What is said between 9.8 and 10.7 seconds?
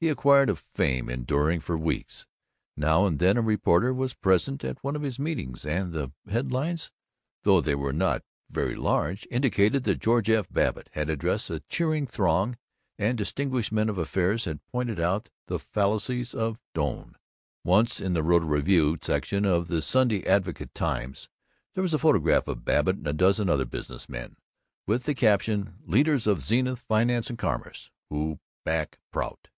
that George F.